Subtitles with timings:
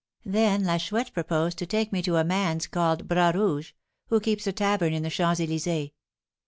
[0.25, 3.73] Then La Chouette proposed to take me to a man's called Bras Rouge,
[4.07, 5.91] who keeps a tavern in the Champs Elysées.